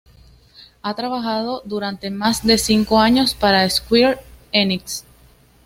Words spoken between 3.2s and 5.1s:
para Square Enix.